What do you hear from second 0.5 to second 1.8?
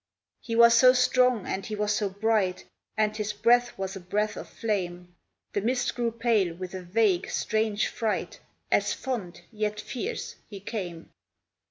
was so strong and he